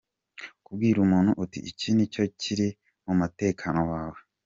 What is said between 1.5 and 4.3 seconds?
“Iki ni cyo kiri mu mutekano wawe.